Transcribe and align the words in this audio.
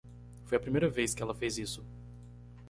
Foi 0.45 0.57
a 0.57 0.59
primeira 0.59 0.89
vez 0.89 1.13
que 1.13 1.21
ela 1.21 1.35
fez 1.35 1.59
isso. 1.59 1.85